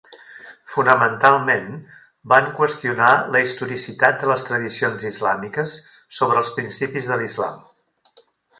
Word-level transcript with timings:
Fonamentalment 0.75 1.67
van 2.33 2.49
qüestionar 2.61 3.11
la 3.37 3.43
historicitat 3.45 4.19
de 4.23 4.31
les 4.33 4.47
tradicions 4.49 5.07
islàmiques 5.13 5.77
sobre 6.21 6.43
els 6.45 6.53
principis 6.59 7.11
de 7.13 7.23
l'Islam. 7.25 7.65